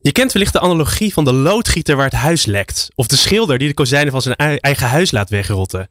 Je 0.00 0.12
kent 0.12 0.32
wellicht 0.32 0.52
de 0.52 0.60
analogie 0.60 1.12
van 1.12 1.24
de 1.24 1.32
loodgieter 1.32 1.96
waar 1.96 2.04
het 2.04 2.14
huis 2.14 2.46
lekt. 2.46 2.88
Of 2.94 3.06
de 3.06 3.16
schilder 3.16 3.58
die 3.58 3.68
de 3.68 3.74
kozijnen 3.74 4.12
van 4.12 4.22
zijn 4.22 4.36
eigen 4.36 4.88
huis 4.88 5.10
laat 5.10 5.30
wegrotten. 5.30 5.88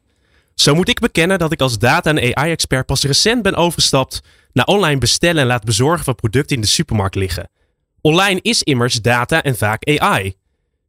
Zo 0.54 0.74
moet 0.74 0.88
ik 0.88 1.00
bekennen 1.00 1.38
dat 1.38 1.52
ik 1.52 1.60
als 1.60 1.78
data- 1.78 2.14
en 2.14 2.36
AI-expert 2.36 2.86
pas 2.86 3.02
recent 3.02 3.42
ben 3.42 3.54
overgestapt 3.54 4.22
naar 4.52 4.64
online 4.64 4.98
bestellen 4.98 5.42
en 5.42 5.46
laten 5.46 5.66
bezorgen 5.66 6.04
van 6.04 6.14
producten 6.14 6.56
in 6.56 6.62
de 6.62 6.68
supermarkt 6.68 7.14
liggen. 7.14 7.50
Online 8.00 8.40
is 8.42 8.62
immers 8.62 9.02
data 9.02 9.42
en 9.42 9.56
vaak 9.56 9.98
AI. 9.98 10.34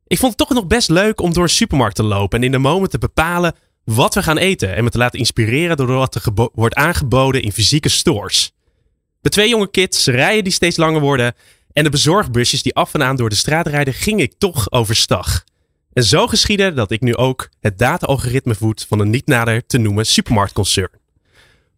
Ik 0.08 0.17
vond 0.17 0.38
het 0.38 0.48
toch 0.48 0.58
nog 0.58 0.67
best 0.67 0.90
leuk 0.90 1.22
om 1.22 1.34
door 1.34 1.44
een 1.44 1.50
supermarkt 1.50 1.95
te 1.95 2.04
lopen 2.04 2.40
en 2.40 2.45
in 2.45 2.52
de 2.52 2.58
moment 2.58 2.92
te 2.92 2.98
bepalen 2.98 3.56
wat 3.84 4.14
we 4.14 4.23
gaan 4.23 4.38
eten 4.38 4.76
en 4.76 4.84
me 4.84 4.90
te 4.90 4.98
laten 4.98 5.20
inspireren 5.20 5.78
door 5.78 5.88
wat 5.88 6.16
er 6.16 6.22
wordt 6.54 6.76
aangeboden 6.76 7.42
in 7.42 7.52
fysieke 7.52 7.90
stores. 7.90 8.52
De 9.22 9.30
twee 9.30 9.50
jonge 9.50 9.72
kids, 9.72 10.06
rijen 10.08 10.44
die 10.44 10.54
steeds 10.54 10.78
langer 10.78 11.02
worden 11.02 11.34
en 11.80 11.86
de 11.86 11.92
bezorgbusjes 11.92 12.62
die 12.62 12.76
af 12.76 12.94
en 12.94 13.04
aan 13.04 13.16
door 13.16 13.30
de 13.30 13.36
straat 13.36 13.68
rijden, 13.68 13.94
ging 13.94 14.22
ik 14.22 14.34
toch 14.38 14.72
overstag. 14.72 15.44
En 15.94 16.04
zo 16.04 16.28
geschiedde 16.28 16.73
dat 16.73 16.92
ik 16.92 17.02
nu 17.02 17.16
ook 17.16 17.50
het 17.59 17.78
data-algoritme 17.78 18.56
voed 18.56 18.86
van 18.88 19.00
een 19.00 19.09
niet 19.09 19.26
nader 19.26 19.66
te 19.66 19.78
noemen 19.78 20.06
supermarktconcern. 20.06 21.00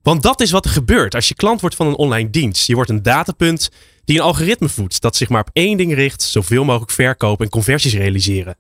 Want 0.02 0.24
dat 0.24 0.42
is 0.42 0.52
wat 0.52 0.66
er 0.66 0.72
gebeurt 0.72 1.16
als 1.16 1.28
je 1.28 1.36
klant 1.36 1.62
wordt 1.62 1.76
van 1.76 1.88
een 1.88 1.96
online 1.96 2.30
dienst. 2.30 2.68
Je 2.68 2.76
wordt 2.76 2.90
een 2.90 3.04
datapunt 3.04 3.70
die 4.06 4.18
een 4.18 4.24
algoritme 4.24 4.70
voedt 4.70 5.02
dat 5.02 5.16
zich 5.16 5.30
maar 5.30 5.42
op 5.42 5.50
één 5.54 5.78
ding 5.78 5.94
richt: 5.94 6.22
zoveel 6.22 6.64
mogelijk 6.64 6.92
verkopen 6.92 7.46
en 7.46 7.52
conversies 7.52 7.94
realiseren. 7.94 8.58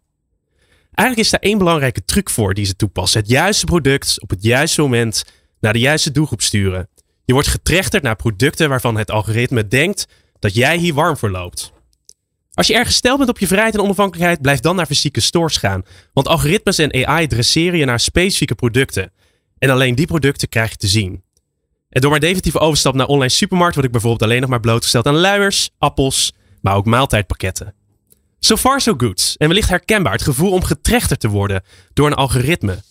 Eigenlijk 0.93 1.27
is 1.27 1.29
daar 1.29 1.49
één 1.49 1.57
belangrijke 1.57 2.05
truc 2.05 2.29
voor 2.29 2.53
die 2.53 2.65
ze 2.65 2.75
toepassen: 2.75 3.19
het 3.19 3.29
juiste 3.29 3.65
product 3.65 4.21
op 4.21 4.29
het 4.29 4.43
juiste 4.43 4.81
moment 4.81 5.23
naar 5.59 5.73
de 5.73 5.79
juiste 5.79 6.11
doelgroep 6.11 6.41
sturen. 6.41 6.89
Je 7.25 7.33
wordt 7.33 7.47
getrechterd 7.47 8.03
naar 8.03 8.15
producten 8.15 8.69
waarvan 8.69 8.97
het 8.97 9.11
algoritme 9.11 9.67
denkt 9.67 10.07
dat 10.41 10.55
jij 10.55 10.77
hier 10.77 10.93
warm 10.93 11.17
voor 11.17 11.31
loopt. 11.31 11.71
Als 12.53 12.67
je 12.67 12.73
erg 12.73 12.87
gesteld 12.87 13.17
bent 13.17 13.29
op 13.29 13.39
je 13.39 13.47
vrijheid 13.47 13.73
en 13.73 13.81
onafhankelijkheid, 13.81 14.41
blijf 14.41 14.59
dan 14.59 14.75
naar 14.75 14.85
fysieke 14.85 15.19
stores 15.19 15.57
gaan. 15.57 15.83
Want 16.13 16.27
algoritmes 16.27 16.77
en 16.77 17.07
AI 17.07 17.27
dresseren 17.27 17.79
je 17.79 17.85
naar 17.85 17.99
specifieke 17.99 18.55
producten. 18.55 19.11
En 19.57 19.69
alleen 19.69 19.95
die 19.95 20.05
producten 20.05 20.49
krijg 20.49 20.69
je 20.71 20.77
te 20.77 20.87
zien. 20.87 21.23
En 21.89 22.01
door 22.01 22.09
mijn 22.09 22.21
definitieve 22.21 22.59
overstap 22.59 22.93
naar 22.93 23.07
online 23.07 23.29
supermarkt 23.29 23.73
word 23.73 23.85
ik 23.85 23.91
bijvoorbeeld 23.91 24.23
alleen 24.23 24.41
nog 24.41 24.49
maar 24.49 24.59
blootgesteld 24.59 25.05
aan 25.05 25.15
luiers, 25.15 25.69
appels, 25.77 26.33
maar 26.61 26.75
ook 26.75 26.85
maaltijdpakketten. 26.85 27.73
So 28.39 28.57
far 28.57 28.81
so 28.81 28.93
good. 28.97 29.35
En 29.37 29.47
wellicht 29.47 29.69
herkenbaar 29.69 30.13
het 30.13 30.21
gevoel 30.21 30.51
om 30.51 30.63
getrechterd 30.63 31.19
te 31.19 31.27
worden 31.27 31.63
door 31.93 32.07
een 32.07 32.13
algoritme. 32.13 32.83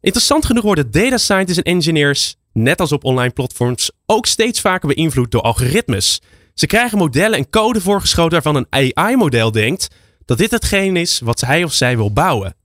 Interessant 0.00 0.46
genoeg 0.46 0.64
worden 0.64 0.90
data 0.90 1.16
scientists 1.16 1.62
en 1.62 1.72
engineers, 1.72 2.36
net 2.52 2.80
als 2.80 2.92
op 2.92 3.04
online 3.04 3.32
platforms, 3.32 3.90
ook 4.06 4.26
steeds 4.26 4.60
vaker 4.60 4.88
beïnvloed 4.88 5.30
door 5.30 5.42
algoritmes 5.42 6.20
ze 6.58 6.66
krijgen 6.66 6.98
modellen 6.98 7.38
en 7.38 7.50
code 7.50 7.80
voorgeschoten 7.80 8.42
waarvan 8.42 8.56
een 8.56 8.94
AI-model 8.94 9.50
denkt 9.50 9.88
dat 10.24 10.38
dit 10.38 10.50
hetgeen 10.50 10.96
is 10.96 11.20
wat 11.20 11.40
hij 11.40 11.64
of 11.64 11.72
zij 11.72 11.96
wil 11.96 12.12
bouwen. 12.12 12.56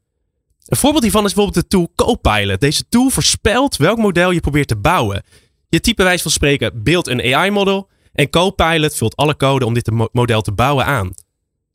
Een 0.65 0.77
voorbeeld 0.77 1.03
hiervan 1.03 1.25
is 1.25 1.33
bijvoorbeeld 1.33 1.63
de 1.63 1.77
tool 1.77 1.91
Copilot. 1.95 2.59
Deze 2.59 2.83
tool 2.89 3.09
voorspelt 3.09 3.77
welk 3.77 3.97
model 3.97 4.31
je 4.31 4.39
probeert 4.39 4.67
te 4.67 4.75
bouwen. 4.75 5.23
Je 5.69 5.79
type 5.79 6.03
wijs 6.03 6.21
van 6.21 6.31
spreken 6.31 6.83
beeld 6.83 7.07
een 7.07 7.33
AI-model 7.33 7.89
en 8.13 8.29
Copilot 8.29 8.95
vult 8.95 9.15
alle 9.15 9.37
code 9.37 9.65
om 9.65 9.73
dit 9.73 9.91
model 10.11 10.41
te 10.41 10.51
bouwen 10.51 10.85
aan. 10.85 11.13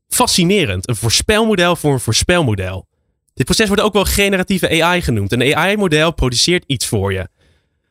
Fascinerend, 0.08 0.88
een 0.88 0.96
voorspelmodel 0.96 1.76
voor 1.76 1.92
een 1.92 2.00
voorspelmodel. 2.00 2.86
Dit 3.34 3.46
proces 3.46 3.66
wordt 3.66 3.82
ook 3.82 3.92
wel 3.92 4.04
generatieve 4.04 4.82
AI 4.82 5.02
genoemd. 5.02 5.32
Een 5.32 5.56
AI-model 5.56 6.12
produceert 6.12 6.64
iets 6.66 6.86
voor 6.86 7.12
je. 7.12 7.28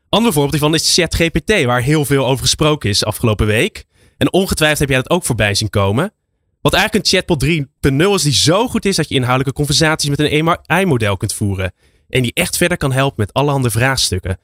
Ander 0.09 0.31
voorbeeld 0.33 0.53
hiervan 0.53 0.73
is 0.73 0.93
ChatGPT, 0.93 1.63
waar 1.63 1.81
heel 1.81 2.05
veel 2.05 2.25
over 2.25 2.43
gesproken 2.43 2.89
is 2.89 3.05
afgelopen 3.05 3.45
week. 3.45 3.85
En 4.17 4.33
ongetwijfeld 4.33 4.79
heb 4.79 4.89
jij 4.89 4.97
dat 4.97 5.09
ook 5.09 5.25
voorbij 5.25 5.53
zien 5.53 5.69
komen. 5.69 6.13
Wat 6.61 6.73
eigenlijk 6.73 7.05
een 7.05 7.11
chatbot 7.11 7.45
3.0 7.91 8.13
is 8.13 8.21
die 8.21 8.33
zo 8.33 8.67
goed 8.67 8.85
is 8.85 8.95
dat 8.95 9.09
je 9.09 9.15
inhoudelijke 9.15 9.57
conversaties 9.57 10.09
met 10.09 10.19
een 10.19 10.57
AI-model 10.67 11.17
kunt 11.17 11.33
voeren. 11.33 11.73
En 12.09 12.21
die 12.21 12.33
echt 12.33 12.57
verder 12.57 12.77
kan 12.77 12.91
helpen 12.91 13.15
met 13.17 13.33
allerhande 13.33 13.69
vraagstukken. 13.69 14.39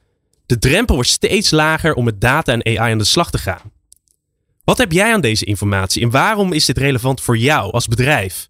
De 0.46 0.58
drempel 0.58 0.94
wordt 0.94 1.10
steeds 1.10 1.50
lager 1.50 1.94
om 1.94 2.04
met 2.04 2.20
data 2.20 2.52
en 2.52 2.66
AI 2.66 2.92
aan 2.92 2.98
de 2.98 3.04
slag 3.04 3.30
te 3.30 3.38
gaan. 3.38 3.72
Wat 4.64 4.78
heb 4.78 4.92
jij 4.92 5.12
aan 5.12 5.20
deze 5.20 5.44
informatie 5.44 6.02
en 6.02 6.10
waarom 6.10 6.52
is 6.52 6.64
dit 6.64 6.78
relevant 6.78 7.20
voor 7.20 7.38
jou 7.38 7.72
als 7.72 7.88
bedrijf? 7.88 8.48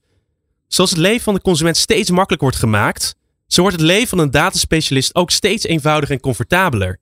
Zoals 0.68 0.90
het 0.90 0.98
leven 0.98 1.22
van 1.22 1.34
de 1.34 1.40
consument 1.40 1.76
steeds 1.76 2.10
makkelijker 2.10 2.48
wordt 2.48 2.62
gemaakt, 2.62 3.14
zo 3.46 3.60
wordt 3.60 3.76
het 3.76 3.86
leven 3.86 4.08
van 4.08 4.18
een 4.18 4.30
dataspecialist 4.30 5.14
ook 5.14 5.30
steeds 5.30 5.64
eenvoudiger 5.64 6.14
en 6.14 6.20
comfortabeler. 6.20 7.00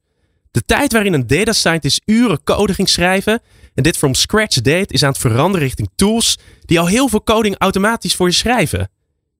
De 0.50 0.64
tijd 0.64 0.92
waarin 0.92 1.12
een 1.12 1.26
data 1.26 1.52
scientist 1.52 2.02
uren 2.04 2.42
code 2.42 2.74
ging 2.74 2.88
schrijven 2.88 3.40
en 3.74 3.82
dit 3.82 3.96
from 3.96 4.14
scratch 4.14 4.60
deed, 4.60 4.92
is 4.92 5.02
aan 5.02 5.10
het 5.10 5.20
veranderen 5.20 5.66
richting 5.66 5.90
tools 5.96 6.38
die 6.60 6.80
al 6.80 6.86
heel 6.86 7.08
veel 7.08 7.22
coding 7.22 7.54
automatisch 7.58 8.14
voor 8.14 8.26
je 8.26 8.34
schrijven. 8.34 8.90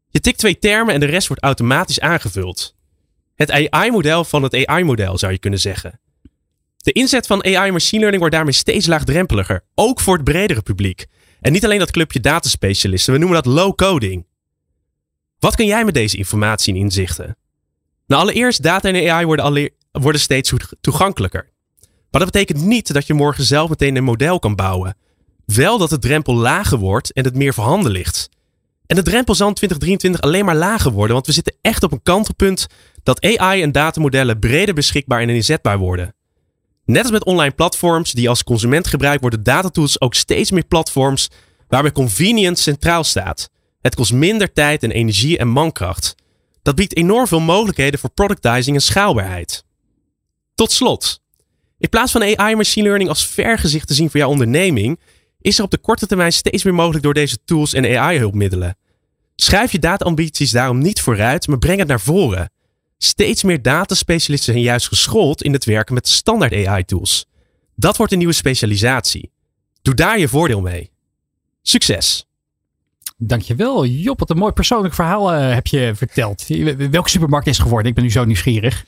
Je 0.08 0.20
tikt 0.20 0.38
twee 0.38 0.58
termen 0.58 0.94
en 0.94 1.00
de 1.00 1.06
rest 1.06 1.28
wordt 1.28 1.42
automatisch 1.42 2.00
aangevuld. 2.00 2.74
Het 3.34 3.50
AI-model 3.50 4.24
van 4.24 4.42
het 4.42 4.66
AI-model 4.66 5.18
zou 5.18 5.32
je 5.32 5.38
kunnen 5.38 5.60
zeggen. 5.60 6.00
De 6.76 6.92
inzet 6.92 7.26
van 7.26 7.44
AI 7.44 7.70
machine 7.70 7.98
learning 7.98 8.20
wordt 8.20 8.34
daarmee 8.34 8.54
steeds 8.54 8.86
laagdrempeliger, 8.86 9.64
ook 9.74 10.00
voor 10.00 10.14
het 10.14 10.24
bredere 10.24 10.62
publiek. 10.62 11.06
En 11.40 11.52
niet 11.52 11.64
alleen 11.64 11.78
dat 11.78 11.90
clubje 11.90 12.20
dataspecialisten, 12.20 13.12
we 13.12 13.18
noemen 13.18 13.42
dat 13.42 13.52
low 13.54 13.74
coding. 13.74 14.26
Wat 15.38 15.54
kun 15.54 15.66
jij 15.66 15.84
met 15.84 15.94
deze 15.94 16.16
informatie 16.16 16.74
en 16.74 16.80
inzichten? 16.80 17.36
Nou, 18.06 18.22
allereerst, 18.22 18.62
data 18.62 18.88
en 18.88 19.10
AI 19.10 19.24
worden, 19.24 19.70
worden 19.92 20.20
steeds 20.20 20.52
toegankelijker. 20.80 21.51
Maar 22.12 22.20
dat 22.20 22.32
betekent 22.32 22.64
niet 22.64 22.92
dat 22.92 23.06
je 23.06 23.14
morgen 23.14 23.44
zelf 23.44 23.68
meteen 23.68 23.96
een 23.96 24.04
model 24.04 24.38
kan 24.38 24.54
bouwen. 24.54 24.96
Wel 25.44 25.78
dat 25.78 25.90
de 25.90 25.98
drempel 25.98 26.34
lager 26.34 26.78
wordt 26.78 27.12
en 27.12 27.24
het 27.24 27.34
meer 27.34 27.54
voorhanden 27.54 27.92
ligt. 27.92 28.28
En 28.86 28.96
de 28.96 29.02
drempel 29.02 29.34
zal 29.34 29.48
in 29.48 29.54
2023 29.54 30.20
alleen 30.20 30.44
maar 30.44 30.56
lager 30.56 30.92
worden, 30.92 31.14
want 31.14 31.26
we 31.26 31.32
zitten 31.32 31.56
echt 31.60 31.82
op 31.82 31.92
een 31.92 32.02
kantelpunt 32.02 32.66
dat 33.02 33.36
AI 33.38 33.62
en 33.62 33.72
datamodellen 33.72 34.38
breder 34.38 34.74
beschikbaar 34.74 35.20
en 35.20 35.28
inzetbaar 35.28 35.78
worden. 35.78 36.14
Net 36.84 37.02
als 37.02 37.10
met 37.10 37.24
online 37.24 37.54
platforms 37.54 38.12
die 38.12 38.28
als 38.28 38.44
consument 38.44 38.86
gebruikt 38.86 39.20
worden 39.20 39.42
datatools 39.42 40.00
ook 40.00 40.14
steeds 40.14 40.50
meer 40.50 40.66
platforms 40.66 41.28
waarbij 41.68 41.92
convenience 41.92 42.62
centraal 42.62 43.04
staat. 43.04 43.50
Het 43.80 43.94
kost 43.94 44.12
minder 44.12 44.52
tijd 44.52 44.82
en 44.82 44.90
energie 44.90 45.38
en 45.38 45.48
mankracht. 45.48 46.14
Dat 46.62 46.74
biedt 46.74 46.96
enorm 46.96 47.26
veel 47.26 47.40
mogelijkheden 47.40 48.00
voor 48.00 48.10
productizing 48.10 48.76
en 48.76 48.82
schaalbaarheid. 48.82 49.64
Tot 50.54 50.72
slot, 50.72 51.20
in 51.82 51.88
plaats 51.88 52.12
van 52.12 52.36
AI 52.36 52.54
machine 52.54 52.86
learning 52.86 53.08
als 53.08 53.26
vergezicht 53.26 53.86
te 53.86 53.94
zien 53.94 54.10
voor 54.10 54.20
jouw 54.20 54.28
onderneming, 54.28 55.00
is 55.40 55.58
er 55.58 55.64
op 55.64 55.70
de 55.70 55.78
korte 55.78 56.06
termijn 56.06 56.32
steeds 56.32 56.64
meer 56.64 56.74
mogelijk 56.74 57.04
door 57.04 57.14
deze 57.14 57.38
tools 57.44 57.74
en 57.74 57.98
AI-hulpmiddelen. 57.98 58.76
Schrijf 59.36 59.72
je 59.72 59.78
dataambities 59.78 60.50
daarom 60.50 60.78
niet 60.78 61.00
vooruit, 61.00 61.46
maar 61.46 61.58
breng 61.58 61.78
het 61.78 61.88
naar 61.88 62.00
voren. 62.00 62.50
Steeds 62.98 63.42
meer 63.42 63.62
dataspecialisten 63.62 64.52
zijn 64.52 64.64
juist 64.64 64.88
geschoold 64.88 65.42
in 65.42 65.52
het 65.52 65.64
werken 65.64 65.94
met 65.94 66.08
standaard 66.08 66.66
AI-tools. 66.66 67.26
Dat 67.76 67.96
wordt 67.96 68.12
een 68.12 68.18
nieuwe 68.18 68.32
specialisatie. 68.32 69.30
Doe 69.82 69.94
daar 69.94 70.18
je 70.18 70.28
voordeel 70.28 70.60
mee. 70.60 70.90
Succes! 71.62 72.26
Dankjewel, 73.16 73.86
Job. 73.86 74.18
Wat 74.18 74.30
een 74.30 74.36
mooi 74.36 74.52
persoonlijk 74.52 74.94
verhaal 74.94 75.34
uh, 75.34 75.54
heb 75.54 75.66
je 75.66 75.92
verteld. 75.94 76.46
Welke 76.90 77.08
supermarkt 77.08 77.46
is 77.46 77.58
geworden? 77.58 77.88
Ik 77.88 77.94
ben 77.94 78.04
nu 78.04 78.10
zo 78.10 78.24
nieuwsgierig. 78.24 78.84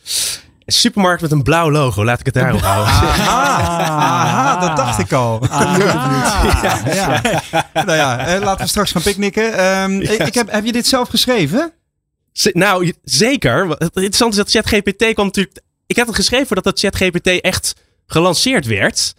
Een 0.67 0.73
supermarkt 0.73 1.23
met 1.23 1.31
een 1.31 1.43
blauw 1.43 1.71
logo, 1.71 2.05
laat 2.05 2.21
ik 2.21 2.27
het 2.27 2.35
daarop 2.35 2.61
houden. 2.71 2.93
Aha, 2.95 4.61
dat 4.67 4.77
dacht 4.77 4.99
ik 4.99 5.13
al. 5.13 5.47
Ah, 5.49 5.79
ja, 5.79 6.93
ja. 6.95 7.21
Nou 7.73 7.93
ja, 7.93 8.27
eh, 8.27 8.41
laten 8.43 8.63
we 8.63 8.69
straks 8.69 8.93
gaan 8.93 9.03
picknicken. 9.03 9.67
Um, 9.67 10.01
ik 10.01 10.35
heb, 10.35 10.51
heb 10.51 10.65
je 10.65 10.73
dit 10.73 10.87
zelf 10.87 11.09
geschreven? 11.09 11.73
nou, 12.53 12.93
zeker. 13.03 13.69
Het 13.69 13.81
interessante 13.81 14.37
is 14.37 14.43
dat 14.43 14.51
ChatGPT 14.51 15.13
kwam 15.13 15.27
natuurlijk... 15.27 15.61
Ik 15.87 15.97
heb 15.97 16.07
het 16.07 16.17
geschreven 16.17 16.47
voordat 16.47 16.65
dat 16.65 16.79
ChatGPT 16.79 17.41
echt 17.41 17.75
gelanceerd 18.07 18.67
werd. 18.67 19.15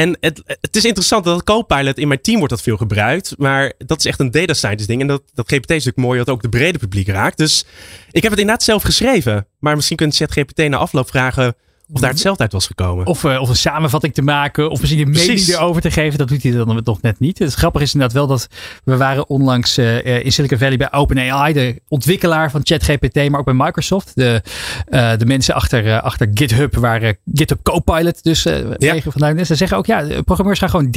En 0.00 0.16
het, 0.20 0.42
het 0.46 0.76
is 0.76 0.84
interessant 0.84 1.24
dat 1.24 1.44
Copilot 1.44 1.98
in 1.98 2.08
mijn 2.08 2.20
team 2.20 2.38
wordt 2.38 2.52
dat 2.52 2.62
veel 2.62 2.76
gebruikt. 2.76 3.34
Maar 3.38 3.72
dat 3.78 3.98
is 3.98 4.04
echt 4.04 4.20
een 4.20 4.30
data 4.30 4.54
scientist 4.54 4.88
ding. 4.88 5.00
En 5.00 5.06
dat, 5.06 5.22
dat 5.34 5.48
GPT 5.48 5.70
is 5.70 5.84
natuurlijk 5.84 5.96
mooi 5.96 6.18
dat 6.18 6.28
ook 6.28 6.42
de 6.42 6.48
brede 6.48 6.78
publiek 6.78 7.08
raakt. 7.08 7.38
Dus 7.38 7.64
ik 8.10 8.22
heb 8.22 8.30
het 8.30 8.40
inderdaad 8.40 8.62
zelf 8.62 8.82
geschreven. 8.82 9.46
Maar 9.58 9.76
misschien 9.76 9.96
kunt 9.96 10.16
ChatGPT 10.16 10.68
na 10.68 10.76
afloop 10.76 11.08
vragen 11.08 11.54
of 11.92 12.00
daar 12.00 12.10
hetzelfde 12.10 12.42
uit 12.42 12.52
was 12.52 12.66
gekomen. 12.66 13.06
Of, 13.06 13.24
uh, 13.24 13.40
of 13.40 13.48
een 13.48 13.56
samenvatting 13.56 14.14
te 14.14 14.22
maken. 14.22 14.70
Of 14.70 14.80
misschien 14.80 15.00
een 15.00 15.10
mening 15.10 15.46
erover 15.46 15.82
te 15.82 15.90
geven. 15.90 16.18
Dat 16.18 16.28
doet 16.28 16.42
hij 16.42 16.52
dan 16.52 16.80
nog 16.84 17.02
net 17.02 17.20
niet. 17.20 17.38
Het 17.38 17.54
grappige 17.54 17.84
is 17.84 17.92
inderdaad 17.92 18.16
wel 18.16 18.26
dat 18.26 18.46
we 18.84 18.96
waren 18.96 19.28
onlangs 19.28 19.78
uh, 19.78 20.24
in 20.24 20.32
Silicon 20.32 20.58
Valley 20.58 20.76
bij 20.76 20.92
OpenAI. 20.92 21.52
De 21.52 21.82
ontwikkelaar 21.88 22.50
van 22.50 22.60
ChatGPT. 22.64 23.30
Maar 23.30 23.38
ook 23.38 23.44
bij 23.44 23.54
Microsoft. 23.54 24.12
De, 24.14 24.42
uh, 24.88 25.12
de 25.16 25.26
mensen 25.26 25.54
achter, 25.54 26.00
achter 26.00 26.30
GitHub. 26.34 26.74
Waar 26.74 27.14
GitHub 27.34 27.62
Copilot 27.62 28.22
dus 28.22 28.42
ja. 28.78 29.00
vandaan 29.00 29.38
is. 29.38 29.46
Ze 29.46 29.54
zeggen 29.54 29.76
ook 29.76 29.86
ja, 29.86 30.22
programmeurs 30.22 30.58
gaan 30.58 30.70
gewoon 30.70 30.94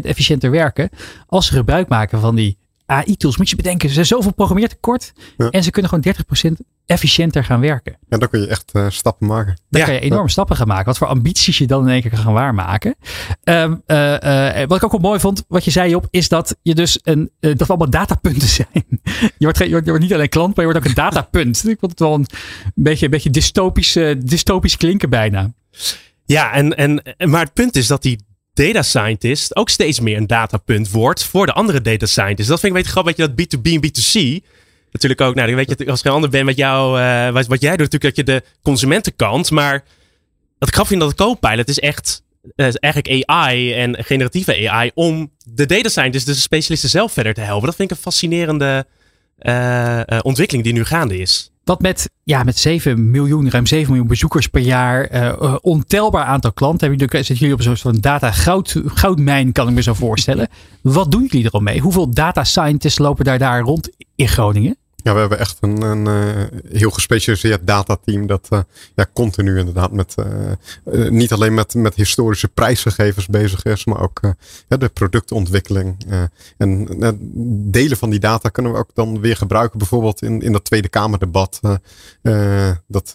30% 0.00 0.04
efficiënter 0.04 0.50
werken. 0.50 0.90
Als 1.26 1.46
ze 1.46 1.54
gebruik 1.54 1.88
maken 1.88 2.20
van 2.20 2.34
die 2.34 2.58
AI-tools. 2.90 3.36
Moet 3.36 3.50
je 3.50 3.56
bedenken, 3.56 3.88
ze 3.88 3.94
zijn 3.94 4.06
zoveel 4.06 4.32
programmeertekort. 4.32 5.12
Ja. 5.36 5.48
En 5.48 5.62
ze 5.62 5.70
kunnen 5.70 5.90
gewoon 5.90 6.14
30% 6.52 6.64
efficiënter 6.86 7.44
gaan 7.44 7.60
werken. 7.60 7.96
Ja, 8.08 8.18
dan 8.18 8.28
kun 8.28 8.40
je 8.40 8.46
echt 8.46 8.70
uh, 8.72 8.86
stappen 8.88 9.26
maken. 9.26 9.58
Dan 9.68 9.82
kan 9.82 9.94
je 9.94 10.00
enorme 10.00 10.30
stappen 10.30 10.56
gaan 10.56 10.66
maken. 10.66 10.84
Wat 10.84 10.98
voor 10.98 11.06
ambities 11.06 11.58
je 11.58 11.66
dan 11.66 11.82
in 11.82 11.92
één 11.92 12.00
keer 12.00 12.10
kan 12.10 12.20
gaan 12.20 12.32
waarmaken. 12.32 12.94
Um, 13.44 13.82
uh, 13.86 14.12
uh, 14.12 14.66
wat 14.66 14.76
ik 14.76 14.84
ook 14.84 14.90
wel 14.90 15.00
mooi 15.00 15.20
vond, 15.20 15.44
wat 15.48 15.64
je 15.64 15.70
zei 15.70 15.94
op, 15.94 16.06
is 16.10 16.28
dat 16.28 16.56
je 16.62 16.74
dus 16.74 16.98
een, 17.02 17.30
dat 17.40 17.58
we 17.58 17.66
allemaal 17.66 17.90
datapunten 17.90 18.48
zijn. 18.60 18.84
je, 19.12 19.32
wordt, 19.38 19.58
je, 19.58 19.70
wordt, 19.70 19.84
je 19.84 19.90
wordt 19.90 20.00
niet 20.00 20.12
alleen 20.12 20.28
klant, 20.28 20.56
maar 20.56 20.64
je 20.64 20.72
wordt 20.72 20.86
ook 20.86 20.90
een 20.96 21.02
datapunt. 21.04 21.64
ik 21.68 21.78
vond 21.78 21.90
het 21.90 22.00
wel 22.00 22.14
een 22.14 22.26
beetje, 22.74 23.04
een 23.04 23.10
beetje 23.10 23.30
dystopisch, 23.30 23.92
dystopisch 24.18 24.76
klinken 24.76 25.10
bijna. 25.10 25.52
Ja, 26.24 26.52
en, 26.52 26.76
en, 26.76 27.02
maar 27.30 27.44
het 27.44 27.52
punt 27.52 27.76
is 27.76 27.86
dat 27.86 28.02
die 28.02 28.18
data 28.66 28.82
scientist 28.82 29.56
ook 29.56 29.68
steeds 29.68 30.00
meer 30.00 30.16
een 30.16 30.26
datapunt 30.26 30.90
wordt 30.90 31.24
voor 31.24 31.46
de 31.46 31.52
andere 31.52 31.80
data 31.80 32.06
scientists. 32.06 32.48
Dat 32.48 32.60
vind 32.60 32.72
ik 32.72 32.78
beetje 32.78 32.92
grappig, 32.92 33.14
dat 33.16 33.26
je 33.26 33.34
dat 33.34 33.58
B2B 33.58 33.72
en 33.72 33.86
B2C 33.86 34.44
natuurlijk 34.92 35.20
ook, 35.20 35.34
nou, 35.34 35.54
weet 35.54 35.78
je, 35.78 35.90
als 35.90 36.02
ik 36.02 36.06
ander 36.06 36.30
ben 36.30 36.44
met 36.44 36.56
jou, 36.56 37.00
uh, 37.00 37.32
wat, 37.32 37.60
jij 37.60 37.76
doet, 37.76 37.92
natuurlijk 37.92 38.16
dat 38.16 38.16
je 38.16 38.24
de 38.24 38.42
consumentenkant, 38.62 39.50
maar 39.50 39.84
wat 40.58 40.68
ik 40.68 40.74
grappig 40.74 40.86
vind 40.86 41.00
dat 41.00 41.10
het 41.10 41.18
Copilot 41.18 41.68
is 41.68 41.78
echt 41.78 42.22
uh, 42.56 42.68
eigenlijk 42.80 43.28
AI 43.28 43.72
en 43.72 44.04
generatieve 44.04 44.70
AI 44.70 44.90
om 44.94 45.32
de 45.44 45.66
data 45.66 45.88
scientists, 45.88 46.26
dus 46.26 46.36
de 46.36 46.42
specialisten 46.42 46.88
zelf 46.88 47.12
verder 47.12 47.34
te 47.34 47.40
helpen. 47.40 47.66
Dat 47.66 47.76
vind 47.76 47.90
ik 47.90 47.96
een 47.96 48.02
fascinerende 48.02 48.86
uh, 49.38 50.00
ontwikkeling 50.22 50.64
die 50.64 50.72
nu 50.72 50.84
gaande 50.84 51.18
is. 51.18 51.50
Wat 51.70 51.80
met, 51.80 52.10
ja, 52.24 52.42
met 52.42 52.58
7 52.58 53.10
miljoen, 53.10 53.50
ruim 53.50 53.66
7 53.66 53.86
miljoen 53.86 54.06
bezoekers 54.06 54.46
per 54.46 54.60
jaar, 54.60 55.14
uh, 55.14 55.56
ontelbaar 55.60 56.24
aantal 56.24 56.52
klanten. 56.52 56.88
Hebben 56.88 56.98
jullie, 57.06 57.24
zitten 57.24 57.36
jullie 57.36 57.52
op 57.52 57.58
een 57.58 57.76
soort 57.76 57.94
van 57.94 58.00
data 58.00 58.30
goud, 58.30 58.82
goudmijn, 58.86 59.52
kan 59.52 59.68
ik 59.68 59.74
me 59.74 59.82
zo 59.82 59.94
voorstellen. 59.94 60.48
Wat 60.82 61.10
doen 61.10 61.26
jullie 61.30 61.46
er 61.46 61.52
al 61.52 61.60
mee? 61.60 61.80
Hoeveel 61.80 62.10
data 62.10 62.44
scientists 62.44 62.98
lopen 62.98 63.24
daar, 63.24 63.38
daar 63.38 63.60
rond 63.60 63.90
in 64.14 64.28
Groningen? 64.28 64.76
Ja, 65.02 65.12
we 65.12 65.20
hebben 65.20 65.38
echt 65.38 65.56
een, 65.60 65.82
een 65.82 66.06
uh, 66.06 66.44
heel 66.72 66.90
gespecialiseerd 66.90 67.66
datateam 67.66 68.26
dat 68.26 68.48
uh, 68.50 68.60
ja, 68.94 69.06
continu 69.12 69.58
inderdaad 69.58 69.92
met 69.92 70.14
uh, 70.18 71.08
niet 71.08 71.32
alleen 71.32 71.54
met, 71.54 71.74
met 71.74 71.94
historische 71.94 72.48
prijsgegevens 72.48 73.26
bezig 73.26 73.62
is, 73.62 73.84
maar 73.84 74.00
ook 74.00 74.20
ja, 74.68 74.76
de 74.76 74.88
productontwikkeling. 74.88 76.06
en 76.56 76.88
delen 77.70 77.96
van 77.96 78.10
die 78.10 78.20
data 78.20 78.48
kunnen 78.48 78.72
we 78.72 78.78
ook 78.78 78.90
dan 78.94 79.20
weer 79.20 79.36
gebruiken, 79.36 79.78
bijvoorbeeld 79.78 80.22
in, 80.22 80.40
in 80.40 80.52
dat 80.52 80.64
Tweede 80.64 80.88
Kamerdebat 80.88 81.60
dat 82.86 83.12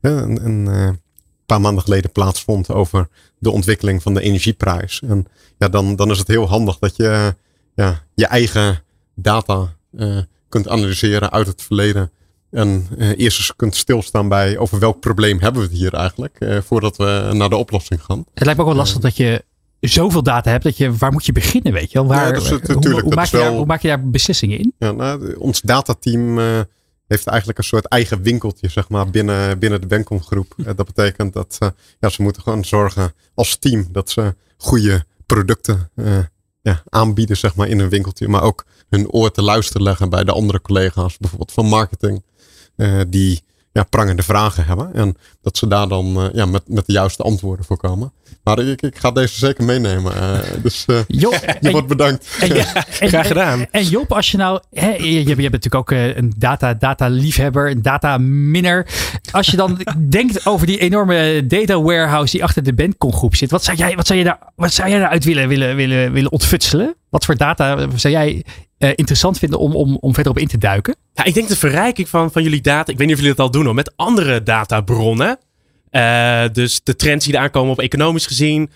een, 0.00 0.44
een 0.44 0.98
paar 1.46 1.60
maanden 1.60 1.82
geleden 1.82 2.12
plaatsvond 2.12 2.70
over 2.70 3.08
de 3.38 3.50
ontwikkeling 3.50 4.02
van 4.02 4.14
de 4.14 4.20
energieprijs. 4.20 5.02
En 5.02 5.26
ja, 5.58 5.68
dan, 5.68 5.96
dan 5.96 6.10
is 6.10 6.18
het 6.18 6.28
heel 6.28 6.48
handig 6.48 6.78
dat 6.78 6.96
je 6.96 7.34
ja, 7.74 8.02
je 8.14 8.26
eigen 8.26 8.82
data 9.14 9.76
kunt 10.54 10.68
analyseren 10.68 11.32
uit 11.32 11.46
het 11.46 11.62
verleden. 11.62 12.10
En 12.50 12.86
uh, 12.98 13.08
eerst 13.08 13.38
eens 13.38 13.52
kunt 13.56 13.76
stilstaan 13.76 14.28
bij 14.28 14.58
over 14.58 14.78
welk 14.78 15.00
probleem 15.00 15.40
hebben 15.40 15.62
we 15.62 15.68
het 15.68 15.76
hier 15.76 15.94
eigenlijk. 15.94 16.36
Uh, 16.38 16.58
voordat 16.60 16.96
we 16.96 17.30
naar 17.32 17.48
de 17.48 17.56
oplossing 17.56 18.02
gaan. 18.02 18.24
Het 18.34 18.44
lijkt 18.44 18.60
me 18.60 18.66
ook 18.66 18.70
wel 18.70 18.80
lastig 18.80 19.00
dat 19.00 19.16
je 19.16 19.44
zoveel 19.80 20.22
data 20.22 20.50
hebt. 20.50 20.64
Dat 20.64 20.76
je, 20.76 20.96
waar 20.96 21.12
moet 21.12 21.26
je 21.26 21.32
beginnen 21.32 21.72
weet 21.72 21.92
je 21.92 21.98
wel? 21.98 22.08
Waar, 22.08 22.26
ja, 22.26 22.32
dat 22.32 22.42
is, 22.42 22.50
hoe, 22.50 23.00
hoe, 23.00 23.14
maak 23.14 23.26
je 23.26 23.36
daar, 23.36 23.52
hoe 23.52 23.66
maak 23.66 23.82
je 23.82 23.88
daar 23.88 24.10
beslissingen 24.10 24.58
in? 24.58 24.74
Ja, 24.78 24.92
nou, 24.92 25.34
ons 25.34 25.60
datateam 25.60 26.38
uh, 26.38 26.60
heeft 27.06 27.26
eigenlijk 27.26 27.58
een 27.58 27.64
soort 27.64 27.86
eigen 27.86 28.22
winkeltje 28.22 28.68
zeg 28.68 28.88
maar, 28.88 29.10
binnen, 29.10 29.58
binnen 29.58 29.80
de 29.80 29.86
Benkom 29.86 30.22
groep. 30.22 30.54
dat 30.56 30.86
betekent 30.86 31.32
dat 31.32 31.58
ja, 32.00 32.08
ze 32.08 32.22
moeten 32.22 32.42
gewoon 32.42 32.64
zorgen 32.64 33.12
als 33.34 33.56
team 33.56 33.88
dat 33.92 34.10
ze 34.10 34.34
goede 34.56 35.04
producten 35.26 35.90
ja, 36.64 36.82
aanbieden 36.88 37.36
zeg 37.36 37.54
maar, 37.54 37.68
in 37.68 37.78
een 37.78 37.88
winkeltje. 37.88 38.28
Maar 38.28 38.42
ook 38.42 38.64
hun 38.88 39.10
oor 39.10 39.30
te 39.30 39.42
luisteren 39.42 39.82
leggen 39.82 40.10
bij 40.10 40.24
de 40.24 40.32
andere 40.32 40.60
collega's, 40.60 41.18
bijvoorbeeld 41.18 41.52
van 41.52 41.66
marketing, 41.66 42.22
uh, 42.76 43.00
die 43.08 43.42
ja, 43.74 43.82
prangende 43.82 44.22
vragen 44.22 44.64
hebben. 44.66 44.94
En 44.94 45.16
dat 45.42 45.56
ze 45.56 45.68
daar 45.68 45.88
dan 45.88 46.06
uh, 46.18 46.24
ja, 46.32 46.46
met, 46.46 46.62
met 46.66 46.86
de 46.86 46.92
juiste 46.92 47.22
antwoorden 47.22 47.64
voor 47.64 47.76
komen. 47.76 48.12
Maar 48.44 48.58
ik, 48.58 48.82
ik 48.82 48.98
ga 48.98 49.10
deze 49.10 49.38
zeker 49.38 49.64
meenemen. 49.64 50.12
Uh, 50.12 50.38
dus 50.62 50.84
Job, 51.06 51.44
je 51.60 51.70
wordt 51.70 51.86
bedankt. 51.86 52.36
En, 52.40 53.08
Graag 53.08 53.26
gedaan. 53.26 53.66
En, 53.70 53.84
Job, 53.84 54.12
als 54.12 54.30
je 54.30 54.36
nou, 54.36 54.60
hè, 54.72 54.90
je, 54.90 55.12
je, 55.12 55.24
bent 55.24 55.38
natuurlijk 55.38 55.74
ook 55.74 55.90
een 55.90 56.32
data, 56.36 56.74
data 56.74 57.08
liefhebber, 57.08 57.70
een 57.70 57.82
data 57.82 58.18
minner. 58.18 58.86
Als 59.30 59.46
je 59.46 59.56
dan 59.56 59.80
denkt 60.08 60.46
over 60.46 60.66
die 60.66 60.78
enorme 60.78 61.46
data 61.46 61.82
warehouse 61.82 62.32
die 62.32 62.44
achter 62.44 62.62
de 62.62 62.74
Bandcon 62.74 63.12
groep 63.12 63.36
zit. 63.36 63.50
Wat 63.50 63.64
zou 63.64 63.76
jij, 63.76 63.96
wat 63.96 64.06
zou 64.06 64.18
je 64.18 64.24
daar, 64.24 64.38
wat 64.56 64.72
zou 64.72 64.88
jij 64.88 64.98
daaruit 64.98 65.24
willen, 65.24 65.48
willen, 65.48 65.76
willen, 65.76 66.12
willen 66.12 66.32
ontfutselen? 66.32 66.94
Wat 67.10 67.24
voor 67.24 67.36
data 67.36 67.86
zou 67.96 68.14
jij 68.14 68.44
uh, 68.84 68.90
interessant 68.94 69.38
vinden 69.38 69.58
om, 69.58 69.74
om, 69.74 69.96
om 70.00 70.14
verder 70.14 70.32
op 70.32 70.38
in 70.38 70.48
te 70.48 70.58
duiken? 70.58 70.96
Ja, 71.14 71.24
ik 71.24 71.34
denk 71.34 71.48
de 71.48 71.56
verrijking 71.56 72.08
van, 72.08 72.32
van 72.32 72.42
jullie 72.42 72.60
data, 72.60 72.92
ik 72.92 72.98
weet 72.98 73.06
niet 73.06 73.16
of 73.16 73.22
jullie 73.22 73.36
dat 73.36 73.46
al 73.46 73.52
doen 73.52 73.64
hoor, 73.64 73.74
met 73.74 73.92
andere 73.96 74.42
databronnen. 74.42 75.38
Uh, 75.90 76.42
dus 76.52 76.80
de 76.82 76.96
trends 76.96 77.24
die 77.24 77.34
er 77.34 77.40
aankomen 77.40 77.72
op 77.72 77.80
economisch 77.80 78.26
gezien. 78.26 78.60
Uh, 78.62 78.68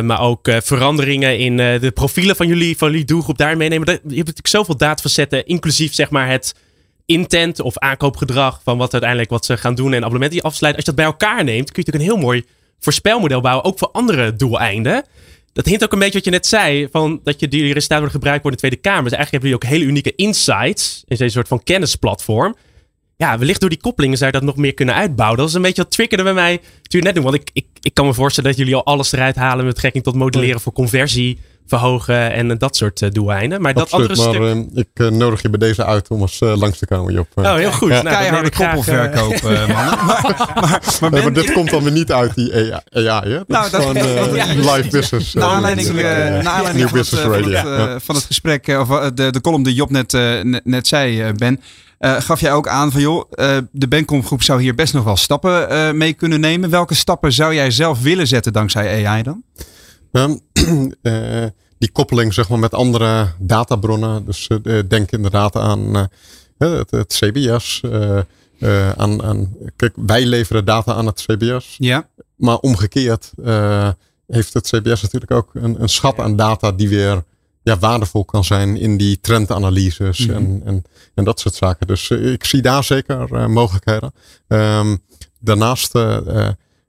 maar 0.00 0.20
ook 0.20 0.48
veranderingen 0.62 1.38
in 1.38 1.56
de 1.56 1.90
profielen 1.94 2.36
van 2.36 2.46
jullie, 2.46 2.76
van 2.76 2.90
jullie 2.90 3.04
doelgroep 3.04 3.38
daar 3.38 3.56
meenemen. 3.56 3.86
Je 3.88 3.94
hebt 3.94 4.10
natuurlijk 4.10 4.46
zoveel 4.46 4.76
datafacetten, 4.76 5.46
inclusief 5.46 5.94
zeg 5.94 6.10
maar 6.10 6.28
het 6.28 6.54
intent 7.06 7.60
of 7.60 7.78
aankoopgedrag 7.78 8.60
van 8.64 8.78
wat 8.78 8.92
uiteindelijk 8.92 9.30
wat 9.30 9.44
ze 9.44 9.56
gaan 9.56 9.74
doen 9.74 9.92
en 9.92 9.98
abonnementen 9.98 10.38
die 10.38 10.42
afsluiten. 10.42 10.84
Als 10.84 10.94
je 10.94 10.96
dat 10.96 11.04
bij 11.04 11.28
elkaar 11.28 11.44
neemt, 11.44 11.72
kun 11.72 11.82
je 11.82 11.90
natuurlijk 11.90 12.04
een 12.04 12.20
heel 12.20 12.28
mooi 12.28 12.44
voorspelmodel 12.78 13.40
bouwen, 13.40 13.64
ook 13.64 13.78
voor 13.78 13.90
andere 13.92 14.36
doeleinden 14.36 15.04
dat 15.52 15.66
hint 15.66 15.84
ook 15.84 15.92
een 15.92 15.98
beetje 15.98 16.14
wat 16.14 16.24
je 16.24 16.30
net 16.30 16.46
zei, 16.46 16.88
van 16.90 17.20
dat 17.24 17.40
je 17.40 17.48
die 17.48 17.60
resultaten 17.60 17.96
worden 17.96 18.10
gebruikt 18.10 18.42
worden 18.42 18.60
in 18.60 18.68
de 18.68 18.72
Tweede 18.72 18.88
Kamer. 18.88 19.10
Dus 19.10 19.18
eigenlijk 19.18 19.44
hebben 19.44 19.50
jullie 19.50 19.64
ook 19.64 19.78
hele 19.78 19.90
unieke 19.90 20.14
insights 20.14 21.04
in 21.06 21.16
deze 21.16 21.32
soort 21.32 21.48
van 21.48 21.62
kennisplatform. 21.62 22.56
Ja, 23.16 23.38
wellicht 23.38 23.60
door 23.60 23.68
die 23.68 23.80
koppelingen 23.80 24.18
zou 24.18 24.30
je 24.32 24.38
dat 24.38 24.46
nog 24.46 24.56
meer 24.56 24.74
kunnen 24.74 24.94
uitbouwen. 24.94 25.38
Dat 25.38 25.48
is 25.48 25.54
een 25.54 25.62
beetje 25.62 25.82
wat 25.82 25.90
triggerde 25.90 26.22
bij 26.22 26.34
mij 26.34 26.60
toen 26.82 27.02
net 27.02 27.14
doen. 27.14 27.24
Want 27.24 27.36
ik, 27.36 27.50
ik, 27.52 27.66
ik 27.80 27.94
kan 27.94 28.06
me 28.06 28.14
voorstellen 28.14 28.50
dat 28.50 28.58
jullie 28.58 28.74
al 28.74 28.84
alles 28.84 29.12
eruit 29.12 29.36
halen 29.36 29.64
met 29.64 29.74
betrekking 29.74 30.04
tot 30.04 30.14
modelleren 30.14 30.60
voor 30.60 30.72
conversie 30.72 31.38
verhogen 31.66 32.32
en 32.32 32.58
dat 32.58 32.76
soort 32.76 33.00
uh, 33.00 33.10
doeleinden. 33.10 33.60
Maar 33.60 33.74
Absoluut, 33.74 34.08
dat 34.08 34.18
andere 34.18 34.40
maar, 34.40 34.54
stuk... 34.56 34.74
Uh, 34.74 34.80
ik 34.82 35.12
uh, 35.12 35.18
nodig 35.18 35.42
je 35.42 35.50
bij 35.50 35.58
deze 35.58 35.84
uit 35.84 36.08
om 36.08 36.20
eens 36.20 36.40
langs 36.40 36.78
te 36.78 36.86
komen, 36.86 37.12
Job. 37.12 37.26
Oh, 37.34 37.54
heel 37.54 37.72
goed. 37.72 37.88
Ja. 37.88 38.02
Nou, 38.02 38.16
Keiharde 38.16 38.50
koppelverkoop, 38.50 39.42
man. 39.42 39.62
maar, 39.72 40.22
maar, 40.54 40.82
maar, 41.00 41.10
nee, 41.10 41.22
maar 41.22 41.32
dit 41.32 41.52
komt 41.52 41.70
dan 41.70 41.82
weer 41.82 41.92
niet 41.92 42.12
uit 42.12 42.34
die 42.34 42.52
AI, 42.54 43.06
AI 43.08 43.30
hè? 43.30 43.36
Dat 43.36 43.48
nou, 43.48 43.64
is 43.64 43.70
dat, 43.70 43.82
gewoon 43.82 44.34
ja. 44.34 44.46
live 44.46 44.88
business. 44.90 45.34
Naar 45.34 45.44
aanleiding, 45.44 45.92
na 46.42 46.50
aanleiding 46.50 46.88
van, 46.88 46.98
het, 46.98 47.08
van, 47.08 47.32
het, 47.32 48.02
van, 48.02 48.14
het, 48.14 48.24
gesprek, 48.24 48.66
of 48.68 48.88
de, 49.10 49.30
de 49.30 49.40
column 49.40 49.62
die 49.62 49.74
Job 49.74 49.90
net, 49.90 50.12
net 50.64 50.86
zei, 50.86 51.32
Ben... 51.32 51.60
Uh, 52.02 52.20
gaf 52.20 52.40
jij 52.40 52.52
ook 52.52 52.68
aan 52.68 52.92
van 52.92 53.00
joh, 53.00 53.30
uh, 53.34 53.56
de 53.70 53.88
Benkom 53.88 54.24
groep 54.24 54.42
zou 54.42 54.62
hier 54.62 54.74
best 54.74 54.94
nog 54.94 55.04
wel 55.04 55.16
stappen 55.16 55.72
uh, 55.72 55.90
mee 55.90 56.12
kunnen 56.12 56.40
nemen. 56.40 56.70
Welke 56.70 56.94
stappen 56.94 57.32
zou 57.32 57.54
jij 57.54 57.70
zelf 57.70 58.00
willen 58.00 58.26
zetten 58.26 58.52
dankzij 58.52 59.06
AI 59.06 59.22
dan? 59.22 59.42
Um, 60.12 60.40
die 61.78 61.92
koppeling 61.92 62.34
zeg 62.34 62.48
maar, 62.48 62.58
met 62.58 62.74
andere 62.74 63.28
databronnen. 63.38 64.24
Dus 64.24 64.48
denk 64.88 65.10
inderdaad 65.10 65.56
aan 65.56 66.08
het, 66.58 66.90
het, 66.90 67.06
CBS. 67.06 67.80
aan, 68.96 69.22
aan, 69.22 69.56
kijk, 69.76 69.92
wij 69.96 70.26
leveren 70.26 70.64
data 70.64 70.94
aan 70.94 71.06
het 71.06 71.24
CBS. 71.26 71.74
Ja. 71.78 72.08
Maar 72.36 72.56
omgekeerd 72.56 73.32
heeft 74.26 74.54
het 74.54 74.66
CBS 74.66 75.02
natuurlijk 75.02 75.30
ook 75.30 75.50
een, 75.52 75.82
een 75.82 75.88
schat 75.88 76.18
aan 76.18 76.36
data 76.36 76.72
die 76.72 76.88
weer 76.88 77.24
ja, 77.62 77.78
waardevol 77.78 78.24
kan 78.24 78.44
zijn 78.44 78.76
in 78.76 78.96
die 78.96 79.20
trendanalyses 79.20 80.26
mm 80.26 80.34
en, 80.34 80.62
en, 80.64 80.84
en 81.14 81.24
dat 81.24 81.40
soort 81.40 81.54
zaken. 81.54 81.86
Dus 81.86 82.10
ik 82.10 82.44
zie 82.44 82.62
daar 82.62 82.84
zeker 82.84 83.50
mogelijkheden. 83.50 84.12
Um, 84.48 85.02
daarnaast 85.38 85.92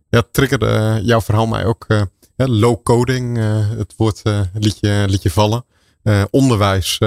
ja, 0.10 0.24
triggerde 0.32 1.00
jouw 1.04 1.22
verhaal 1.22 1.48
mij 1.48 1.66
ook 1.66 1.86
low 2.48 2.84
coding. 2.84 3.38
het 3.78 3.94
woord 3.98 4.22
liet, 4.54 4.78
je, 4.80 5.06
liet 5.08 5.24
je 5.24 5.32
vallen. 5.32 5.66
onderwijs 6.30 6.98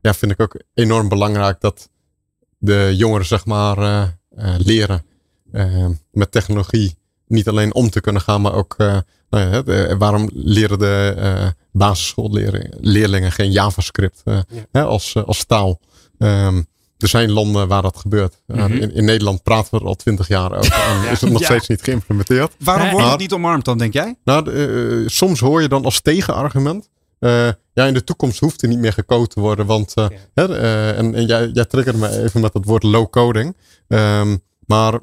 ja, 0.00 0.14
vind 0.14 0.32
ik 0.32 0.40
ook 0.40 0.60
enorm 0.74 1.08
belangrijk 1.08 1.60
dat 1.60 1.90
de 2.58 2.94
jongeren 2.96 3.26
zeg 3.26 3.46
maar 3.46 4.08
leren 4.58 5.04
met 6.10 6.32
technologie 6.32 6.96
niet 7.26 7.48
alleen 7.48 7.74
om 7.74 7.90
te 7.90 8.00
kunnen 8.00 8.22
gaan, 8.22 8.40
maar 8.40 8.54
ook 8.54 8.76
nou 9.30 9.64
ja, 9.64 9.96
waarom 9.96 10.30
leren 10.32 10.78
de 10.78 11.54
basisschoolleerlingen 11.72 13.32
geen 13.32 13.50
JavaScript 13.50 14.22
hè, 14.72 14.84
als, 14.84 15.14
als 15.14 15.44
taal? 15.44 15.80
Um, 16.18 16.66
er 16.98 17.08
zijn 17.08 17.30
landen 17.30 17.68
waar 17.68 17.82
dat 17.82 17.96
gebeurt. 17.96 18.40
Mhm. 18.46 18.72
in, 18.72 18.94
in, 18.94 19.04
Nederland 19.04 19.42
praten 19.42 19.70
we 19.70 19.80
er 19.80 19.86
al 19.86 19.94
twintig 19.94 20.28
jaar 20.28 20.52
over. 20.52 20.72
En 21.04 21.10
is 21.10 21.20
het 21.20 21.30
nog 21.30 21.44
steeds 21.44 21.68
niet 21.68 21.82
geïmplementeerd. 21.82 22.54
Waarom 22.58 22.90
wordt 22.90 23.10
het 23.10 23.18
niet 23.18 23.32
omarmd 23.32 23.64
dan, 23.64 23.78
denk 23.78 23.92
jij? 23.92 24.16
Nou, 24.24 25.08
soms 25.08 25.40
hoor 25.40 25.62
je 25.62 25.68
dan 25.68 25.84
als 25.84 26.00
tegenargument. 26.00 26.88
ja, 27.18 27.86
in 27.86 27.94
de 27.94 28.04
toekomst 28.04 28.40
hoeft 28.40 28.62
er 28.62 28.68
niet 28.68 28.78
meer 28.78 28.92
gecode 28.92 29.26
te 29.26 29.40
worden. 29.40 29.66
Want, 29.66 29.94
en, 30.34 31.14
en 31.14 31.26
jij, 31.26 31.48
jij 31.52 31.64
triggerde 31.64 31.98
me 31.98 32.22
even 32.22 32.40
met 32.40 32.54
het 32.54 32.64
woord 32.64 32.82
low 32.82 33.10
coding. 33.10 33.56
Ehm, 33.88 34.36
maar 34.66 34.98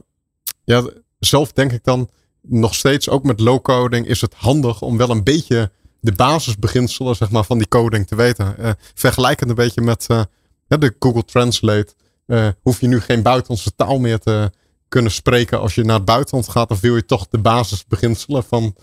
ja, 0.63 0.83
zelf 1.19 1.51
denk 1.51 1.71
ik 1.71 1.83
dan 1.83 2.09
nog 2.41 2.75
steeds, 2.75 3.09
ook 3.09 3.23
met 3.23 3.39
low 3.39 3.61
coding, 3.61 4.07
is 4.07 4.21
het 4.21 4.33
handig 4.33 4.81
om 4.81 4.97
wel 4.97 5.09
een 5.09 5.23
beetje 5.23 5.71
de 5.99 6.11
basisbeginselen 6.11 7.15
zeg 7.15 7.29
maar, 7.29 7.43
van 7.43 7.57
die 7.57 7.67
coding 7.67 8.07
te 8.07 8.15
weten. 8.15 8.55
Uh, 8.59 8.69
vergelijkend 8.93 9.49
een 9.49 9.55
beetje 9.55 9.81
met 9.81 10.05
uh, 10.11 10.21
de 10.67 10.95
Google 10.99 11.25
Translate. 11.25 11.93
Uh, 12.27 12.47
hoef 12.61 12.81
je 12.81 12.87
nu 12.87 12.99
geen 12.99 13.21
buitenlandse 13.21 13.75
taal 13.75 13.99
meer 13.99 14.19
te 14.19 14.51
kunnen 14.87 15.11
spreken 15.11 15.59
als 15.59 15.75
je 15.75 15.83
naar 15.83 15.95
het 15.95 16.05
buitenland 16.05 16.49
gaat. 16.49 16.69
Dan 16.69 16.77
wil 16.81 16.95
je 16.95 17.05
toch 17.05 17.27
de 17.27 17.37
basisbeginselen 17.37 18.43
van 18.43 18.75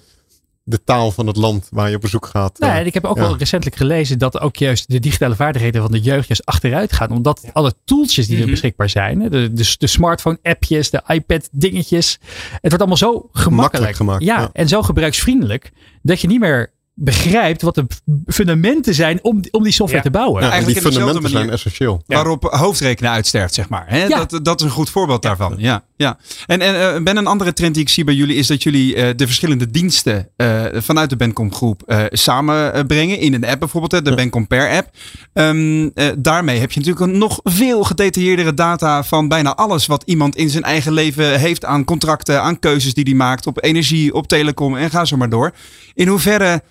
de 0.65 0.85
taal 0.85 1.11
van 1.11 1.27
het 1.27 1.37
land 1.37 1.69
waar 1.71 1.89
je 1.89 1.97
op 1.97 2.01
bezoek 2.01 2.27
gaat. 2.27 2.59
Nee, 2.59 2.71
en 2.71 2.87
ik 2.87 2.95
heb 2.95 3.05
ook 3.05 3.17
wel 3.17 3.37
recentelijk 3.37 3.77
gelezen 3.77 4.19
dat 4.19 4.41
ook 4.41 4.57
juist 4.57 4.91
de 4.91 5.01
digitale 5.01 5.35
vaardigheden 5.35 5.83
van 5.83 5.93
de 5.93 6.01
jeugd 6.01 6.27
juist 6.27 6.47
achteruit 6.47 6.93
gaan. 6.93 7.11
Omdat 7.11 7.45
alle 7.53 7.75
tooltjes 7.85 8.27
die 8.27 8.37
er 8.37 8.43
mhm. 8.43 8.51
beschikbaar 8.51 8.89
zijn, 8.89 9.19
de, 9.19 9.53
de, 9.53 9.75
de 9.79 9.87
smartphone 9.87 10.39
appjes, 10.43 10.91
de 10.91 11.03
iPad 11.07 11.49
dingetjes. 11.53 12.19
Het 12.51 12.61
wordt 12.61 12.79
allemaal 12.79 12.97
zo 12.97 13.29
gemakkelijk. 13.33 13.97
gemaakt. 13.97 14.25
Ja, 14.25 14.51
en 14.53 14.69
zo 14.69 14.83
gebruiksvriendelijk 14.83 15.73
dat 16.03 16.21
je 16.21 16.27
niet 16.29 16.41
meer 16.41 16.73
begrijpt 17.05 17.63
wat 17.63 17.75
de 17.75 17.87
fundamenten 18.27 18.95
zijn 18.95 19.19
om, 19.23 19.41
om 19.51 19.63
die 19.63 19.73
software 19.73 20.03
te 20.03 20.11
bouwen. 20.11 20.43
Ja, 20.43 20.51
eigenlijk 20.51 20.81
die 20.83 20.93
fundamenten 20.93 21.31
zijn 21.31 21.51
essentieel. 21.51 22.03
Waarop 22.07 22.45
hoofdrekenen 22.45 23.11
uitsterft, 23.11 23.55
zeg 23.55 23.69
maar. 23.69 23.85
He, 23.87 24.09
dat, 24.09 24.41
dat 24.43 24.61
is 24.61 24.67
een 24.67 24.73
goed 24.73 24.91
voorbeeld 24.91 25.23
daarvan. 25.23 25.55
Ja, 25.59 25.85
ja. 25.97 26.19
En, 26.47 26.61
en 26.61 26.75
uh, 26.75 27.03
ben 27.03 27.17
een 27.17 27.27
andere 27.27 27.53
trend 27.53 27.75
die 27.75 27.83
ik 27.83 27.89
zie 27.89 28.05
bij 28.05 28.15
jullie 28.15 28.37
is 28.37 28.47
dat 28.47 28.63
jullie 28.63 28.97
uh, 28.97 29.09
de 29.17 29.27
verschillende 29.27 29.71
diensten 29.71 30.29
uh, 30.37 30.65
vanuit 30.73 31.11
de 31.11 31.17
Bencom 31.17 31.55
groep 31.55 32.09
samenbrengen. 32.11 33.19
In 33.19 33.35
een 33.35 33.47
app 33.47 33.61
bijvoorbeeld, 33.61 34.05
de 34.05 34.11
ja. 34.11 34.17
Bencom 34.17 34.47
per 34.47 34.71
app. 34.71 34.91
Um, 35.33 35.93
daarmee 36.19 36.59
heb 36.59 36.73
je 36.73 36.81
natuurlijk 36.81 37.07
een 37.13 37.19
nog 37.19 37.41
veel 37.45 37.85
gedetailleerdere 37.85 38.55
data 38.55 39.05
van 39.05 39.29
bijna 39.29 39.55
alles 39.55 39.87
wat 39.87 40.03
iemand 40.07 40.37
in 40.37 40.51
zijn 40.51 40.63
eigen 40.63 40.93
leven 40.93 41.41
heeft 41.41 41.65
aan 41.65 41.85
contracten, 41.85 42.43
aan 42.43 42.59
keuzes 42.59 42.95
die 42.95 43.05
hij 43.05 43.15
maakt 43.15 43.47
op 43.47 43.65
energie, 43.65 44.15
op 44.15 44.29
telecom 44.29 44.77
en 44.77 44.91
ga 44.91 45.05
zo 45.05 45.17
maar 45.17 45.29
door. 45.29 45.53
In 45.95 46.09
hoeverre 46.09 46.63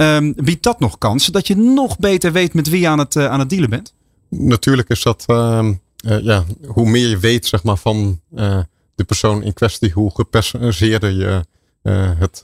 Um, 0.00 0.34
biedt 0.36 0.62
dat 0.62 0.80
nog 0.80 0.98
kansen 0.98 1.32
dat 1.32 1.46
je 1.46 1.56
nog 1.56 1.98
beter 1.98 2.32
weet 2.32 2.54
met 2.54 2.68
wie 2.68 2.80
je 2.80 2.88
aan 2.88 2.98
het, 2.98 3.14
uh, 3.14 3.26
aan 3.26 3.38
het 3.38 3.50
dealen 3.50 3.70
bent? 3.70 3.94
Natuurlijk 4.28 4.88
is 4.88 5.02
dat, 5.02 5.24
uh, 5.26 5.68
uh, 6.06 6.20
ja, 6.22 6.44
hoe 6.66 6.88
meer 6.88 7.08
je 7.08 7.18
weet 7.18 7.46
zeg 7.46 7.62
maar, 7.62 7.76
van 7.76 8.20
eh, 8.34 8.60
de 8.94 9.04
persoon 9.04 9.42
in 9.42 9.52
kwestie, 9.52 9.92
hoe 9.92 10.10
gepersonaliseerder 10.14 11.10
je 11.10 11.44
het, 12.18 12.40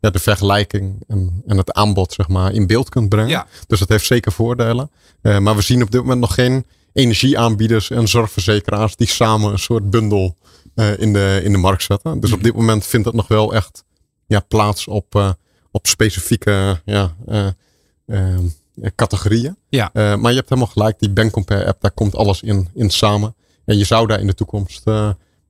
ja, 0.00 0.10
de 0.10 0.18
vergelijking 0.18 1.02
en, 1.06 1.42
en 1.46 1.56
het 1.56 1.72
aanbod 1.72 2.12
zeg 2.12 2.28
maar, 2.28 2.52
in 2.52 2.66
beeld 2.66 2.88
kunt 2.88 3.08
brengen. 3.08 3.28
Ja. 3.28 3.46
Dus 3.66 3.78
dat 3.78 3.88
heeft 3.88 4.06
zeker 4.06 4.32
voordelen. 4.32 4.90
maar 5.20 5.56
we 5.56 5.62
zien 5.62 5.82
op 5.82 5.90
dit 5.90 6.00
moment 6.00 6.20
nog 6.20 6.34
geen 6.34 6.66
energieaanbieders 6.92 7.90
en 7.90 8.08
zorgverzekeraars 8.08 8.96
die 8.96 9.06
samen 9.06 9.52
een 9.52 9.58
soort 9.58 9.90
bundel 9.90 10.36
in, 10.98 11.12
de, 11.12 11.40
in 11.44 11.52
de 11.52 11.58
markt 11.58 11.82
zetten. 11.82 12.20
Dus 12.20 12.30
op 12.32 12.36
mhm. 12.36 12.46
dit 12.46 12.56
moment 12.56 12.86
vindt 12.86 13.06
dat 13.06 13.14
nog 13.14 13.28
wel 13.28 13.54
echt 13.54 13.84
ja, 14.26 14.40
plaats 14.40 14.86
op 14.86 15.36
op 15.70 15.86
specifieke 15.86 16.80
ja, 16.84 17.14
uh, 17.28 17.46
uh, 18.06 18.38
categorieën. 18.96 19.56
Ja. 19.68 19.90
Uh, 19.92 20.16
maar 20.16 20.30
je 20.30 20.36
hebt 20.36 20.48
helemaal 20.48 20.72
gelijk, 20.72 20.98
die 20.98 21.10
Bank 21.10 21.50
app, 21.50 21.80
daar 21.80 21.90
komt 21.90 22.16
alles 22.16 22.42
in, 22.42 22.68
in 22.74 22.90
samen. 22.90 23.34
En 23.64 23.78
je 23.78 23.84
zou 23.84 24.06
daar 24.06 24.20
in 24.20 24.26
de 24.26 24.34
toekomst 24.34 24.82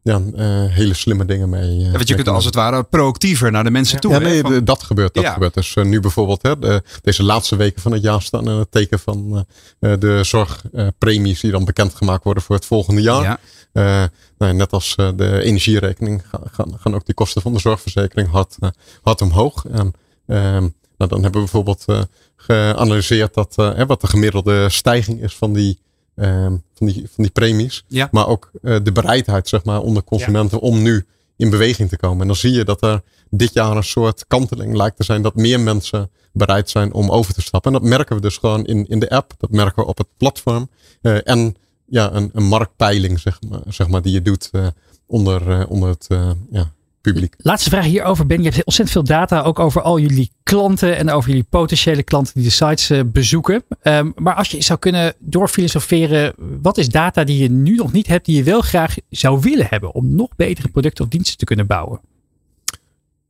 ja, 0.03 0.23
hele 0.69 0.95
slimme 0.95 1.25
dingen 1.25 1.49
mee. 1.49 1.79
Ja, 1.79 1.91
want 1.91 2.09
je 2.09 2.15
kunt 2.15 2.29
als 2.29 2.45
het 2.45 2.55
ware 2.55 2.83
proactiever 2.83 3.51
naar 3.51 3.65
de 3.65 3.71
mensen 3.71 4.01
toe. 4.01 4.13
Ja, 4.13 4.19
nee, 4.19 4.63
dat 4.63 4.83
gebeurt. 4.83 5.15
Dat 5.15 5.27
gebeurt. 5.27 5.55
Dus 5.55 5.75
nu 5.75 6.01
bijvoorbeeld, 6.01 6.43
hè, 6.43 6.59
de, 6.59 6.83
deze 7.03 7.23
laatste 7.23 7.57
weken 7.57 7.83
van 7.83 7.93
het 7.93 8.03
jaar 8.03 8.23
staan 8.23 8.49
in 8.49 8.57
het 8.57 8.71
teken 8.71 8.99
van 8.99 9.47
de 9.79 10.21
zorgpremies 10.23 11.41
die 11.41 11.51
dan 11.51 11.65
bekendgemaakt 11.65 12.25
worden 12.25 12.43
voor 12.43 12.57
het 12.57 12.67
volgende 12.67 13.01
jaar. 13.01 13.39
Ja. 13.73 14.11
Nou, 14.39 14.53
net 14.53 14.73
als 14.73 14.97
de 14.97 15.41
energierekening 15.43 16.23
gaan, 16.53 16.79
gaan, 16.79 16.95
ook 16.95 17.07
die 17.07 17.15
kosten 17.15 17.43
van 17.43 17.53
de 17.53 17.59
zorgverzekering 17.59 18.31
hard, 18.31 18.57
hard 19.03 19.21
omhoog. 19.21 19.65
En 19.71 19.93
Ehm, 20.29 20.69
nou, 20.97 21.11
dan 21.11 21.23
hebben 21.23 21.31
we 21.33 21.39
bijvoorbeeld 21.39 21.85
uh, 21.87 22.03
geanalyseerd 22.37 23.35
dat, 23.35 23.55
uh, 23.59 23.83
wat 23.87 24.01
de 24.01 24.07
gemiddelde 24.07 24.69
stijging 24.69 25.23
is 25.23 25.37
van 25.37 25.53
die, 25.53 25.79
ehm, 26.15 26.57
van 26.75 26.87
die, 26.87 27.07
van 27.15 27.25
die 27.25 27.31
premies. 27.31 27.85
Ja. 27.87 28.09
Maar 28.11 28.27
ook 28.27 28.51
uh, 28.63 28.77
de 28.83 28.93
bereidheid 28.93 29.49
zeg 29.49 29.65
maar, 29.65 29.81
onder 29.81 30.05
consumenten 30.05 30.61
om 30.61 30.83
nu 30.83 31.07
in 31.37 31.51
beweging 31.51 31.89
te 31.89 31.97
komen. 31.97 32.21
En 32.21 32.27
dan 32.27 32.37
zie 32.37 32.53
je 32.53 32.65
dat 32.65 32.83
er 32.83 33.03
dit 33.31 33.53
jaar 33.53 33.77
een 33.77 33.85
soort 33.85 34.25
kanteling 34.27 34.77
lijkt 34.77 34.97
te 34.97 35.05
zijn 35.05 35.23
dat 35.23 35.35
meer 35.35 35.61
mensen 35.61 36.11
bereid 36.33 36.71
zijn 36.71 36.93
om 36.93 37.11
over 37.11 37.35
te 37.35 37.43
stappen. 37.43 37.75
En 37.75 37.81
dat 37.81 37.89
merken 37.89 38.17
we 38.17 38.23
dus 38.23 38.37
gewoon 38.37 38.65
in, 38.65 38.87
in 38.87 38.99
de 38.99 39.11
app, 39.11 39.33
dat 39.39 39.51
merken 39.51 39.83
we 39.83 39.89
op 39.89 39.99
het 39.99 40.09
platform. 40.17 40.71
en 41.03 41.57
ja, 41.87 42.13
een, 42.13 42.31
een 42.33 42.45
marktpeiling, 42.45 43.21
zeg 43.21 43.39
maar, 43.49 43.61
zeg 43.67 43.89
maar, 43.89 44.03
die 44.03 44.13
je 44.13 44.23
doet 44.23 44.51
onder, 45.07 45.67
onder 45.69 45.89
het 45.89 46.07
ja, 46.51 46.73
publiek. 47.01 47.35
Laatste 47.39 47.71
vraag 47.71 47.85
hierover, 47.85 48.27
Ben. 48.27 48.43
Je 48.43 48.49
hebt 48.49 48.65
ontzettend 48.65 48.91
veel 48.91 49.17
data 49.17 49.43
ook 49.43 49.59
over 49.59 49.83
al 49.83 49.99
jullie 49.99 50.31
klanten 50.43 50.97
en 50.97 51.11
over 51.11 51.29
jullie 51.29 51.47
potentiële 51.51 52.03
klanten 52.03 52.35
die 52.35 52.43
de 52.43 52.51
sites 52.51 52.91
uh, 52.91 53.01
bezoeken. 53.07 53.65
Um, 53.83 54.13
maar 54.17 54.35
als 54.35 54.51
je 54.51 54.63
zou 54.63 54.79
kunnen 54.79 55.15
doorfilosoferen, 55.19 56.35
wat 56.63 56.79
is 56.79 56.89
data 56.89 57.25
die 57.25 57.43
je 57.43 57.51
nu 57.51 57.75
nog 57.75 57.93
niet 57.93 58.07
hebt, 58.07 58.25
die 58.25 58.37
je 58.37 58.43
wel 58.43 58.61
graag 58.61 58.95
zou 59.11 59.41
willen 59.41 59.67
hebben 59.71 59.95
om 59.95 60.15
nog 60.15 60.29
betere 60.37 60.69
producten 60.69 61.05
of 61.05 61.11
diensten 61.11 61.39
te 61.39 61.45
kunnen 61.45 61.67
bouwen? 61.67 62.01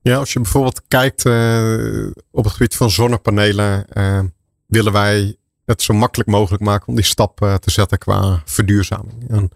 Ja, 0.02 0.16
als 0.16 0.32
je 0.32 0.40
bijvoorbeeld 0.40 0.82
kijkt 0.88 1.24
uh, 1.24 2.06
op 2.30 2.44
het 2.44 2.52
gebied 2.52 2.76
van 2.76 2.90
zonnepanelen, 2.90 3.84
uh, 3.92 4.20
willen 4.66 4.92
wij 4.92 5.36
het 5.64 5.82
zo 5.82 5.94
makkelijk 5.94 6.30
mogelijk 6.30 6.62
maken 6.62 6.88
om 6.88 6.94
die 6.94 7.04
stap 7.04 7.36
te 7.36 7.70
zetten 7.70 7.98
qua 7.98 8.42
verduurzaming. 8.44 9.50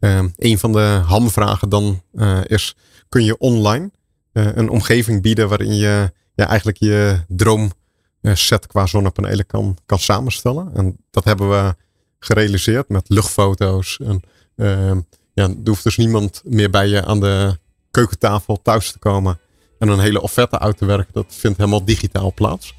En 0.00 0.32
een 0.36 0.58
van 0.58 0.72
de 0.72 1.00
hamvragen 1.06 1.68
dan 1.68 2.02
is 2.46 2.76
kun 3.08 3.24
je 3.24 3.38
online 3.38 3.90
uh, 4.32 4.48
een 4.54 4.68
omgeving 4.68 5.22
bieden 5.22 5.48
waarin 5.48 5.74
je 5.74 6.12
ja, 6.34 6.46
eigenlijk 6.46 6.78
je 6.78 7.20
droomset 7.28 8.66
qua 8.66 8.86
zonnepanelen 8.86 9.46
kan, 9.46 9.76
kan 9.86 9.98
samenstellen. 9.98 10.70
En 10.74 10.96
dat 11.10 11.24
hebben 11.24 11.50
we 11.50 11.74
gerealiseerd 12.18 12.88
met 12.88 13.08
luchtfoto's. 13.08 13.98
En, 14.04 14.22
uh, 14.56 14.96
ja, 15.32 15.48
er 15.48 15.56
hoeft 15.64 15.84
dus 15.84 15.96
niemand 15.96 16.42
meer 16.44 16.70
bij 16.70 16.88
je 16.88 17.04
aan 17.04 17.20
de 17.20 17.58
keukentafel 17.90 18.62
thuis 18.62 18.92
te 18.92 18.98
komen 18.98 19.38
en 19.78 19.88
een 19.88 20.00
hele 20.00 20.20
offerte 20.20 20.58
uit 20.58 20.78
te 20.78 20.84
werken. 20.84 21.12
Dat 21.12 21.26
vindt 21.28 21.58
helemaal 21.58 21.84
digitaal 21.84 22.32
plaats. 22.34 22.74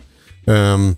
Um, 0.45 0.97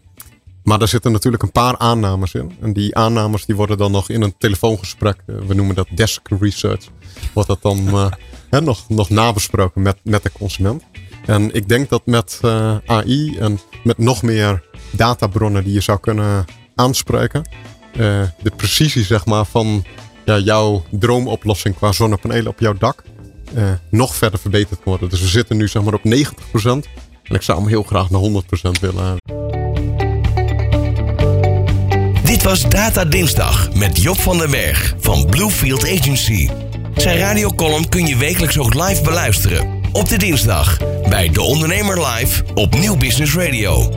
maar 0.63 0.79
daar 0.79 0.87
zitten 0.87 1.11
natuurlijk 1.11 1.43
een 1.43 1.51
paar 1.51 1.77
aannames 1.77 2.33
in. 2.33 2.57
En 2.61 2.73
die 2.73 2.95
aannames 2.95 3.45
die 3.45 3.55
worden 3.55 3.77
dan 3.77 3.91
nog 3.91 4.09
in 4.09 4.21
een 4.21 4.37
telefoongesprek, 4.37 5.23
uh, 5.25 5.35
we 5.37 5.53
noemen 5.53 5.75
dat 5.75 5.87
desk 5.95 6.27
research, 6.39 6.87
wordt 7.33 7.49
dat 7.49 7.61
dan 7.61 7.89
nog, 8.59 8.89
nog 8.89 9.09
nabesproken 9.09 9.81
met, 9.81 9.97
met 10.03 10.23
de 10.23 10.31
consument. 10.31 10.83
En 11.25 11.53
ik 11.53 11.69
denk 11.69 11.89
dat 11.89 12.05
met 12.05 12.39
eh, 12.41 12.75
AI 12.85 13.37
en 13.37 13.59
met 13.83 13.97
nog 13.97 14.21
meer 14.21 14.63
databronnen 14.91 15.63
die 15.63 15.73
je 15.73 15.81
zou 15.81 15.99
kunnen 15.99 16.45
aanspreken, 16.75 17.49
uh, 17.91 18.21
de 18.41 18.51
precisie 18.55 19.03
zeg 19.03 19.25
maar, 19.25 19.45
van 19.45 19.85
ja, 20.25 20.37
jouw 20.37 20.83
droomoplossing 20.89 21.75
qua 21.75 21.91
zonnepanelen 21.91 22.47
op 22.47 22.59
jouw 22.59 22.73
dak 22.73 23.03
uh, 23.55 23.71
nog 23.89 24.15
verder 24.15 24.39
verbeterd 24.39 24.79
worden. 24.83 25.09
Dus 25.09 25.21
we 25.21 25.27
zitten 25.27 25.57
nu 25.57 25.67
zeg 25.67 25.83
maar 25.83 25.93
op 25.93 26.03
90%. 26.05 26.09
En 27.23 27.35
ik 27.35 27.41
zou 27.41 27.59
hem 27.59 27.67
heel 27.67 27.83
graag 27.83 28.09
naar 28.09 28.21
100% 28.21 28.25
willen. 28.81 29.17
Dit 32.23 32.43
was 32.43 32.69
Data 32.69 33.05
Dinsdag 33.05 33.73
met 33.73 34.01
Job 34.01 34.17
van 34.17 34.37
den 34.37 34.51
Berg 34.51 34.95
van 34.99 35.25
Bluefield 35.25 35.83
Agency. 35.83 36.49
Zijn 36.95 37.17
radiocolumn 37.17 37.89
kun 37.89 38.07
je 38.07 38.17
wekelijks 38.17 38.57
ook 38.59 38.73
live 38.73 39.01
beluisteren. 39.01 39.79
Op 39.91 40.09
de 40.09 40.17
dinsdag 40.17 40.77
bij 41.09 41.29
De 41.29 41.41
Ondernemer 41.41 42.07
Live 42.07 42.43
op 42.53 42.79
Nieuw 42.79 42.97
Business 42.97 43.35
Radio. 43.35 43.89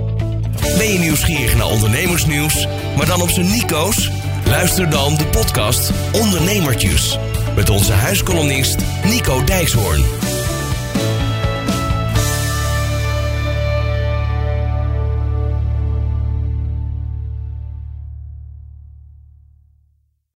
Ben 0.78 0.92
je 0.92 0.98
nieuwsgierig 0.98 1.56
naar 1.56 1.66
ondernemersnieuws, 1.66 2.66
maar 2.96 3.06
dan 3.06 3.22
op 3.22 3.30
zijn 3.30 3.50
Nico's? 3.50 4.10
Luister 4.46 4.90
dan 4.90 5.16
de 5.16 5.26
podcast 5.26 5.90
Ondernemertjes. 6.12 7.18
Met 7.56 7.70
onze 7.70 7.92
huiskolonist 7.92 8.76
Nico 9.04 9.44
Dijkshoorn. 9.44 10.04